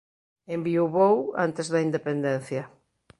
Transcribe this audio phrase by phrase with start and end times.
[0.55, 1.15] Enviuvou
[1.45, 2.63] antes da independencia.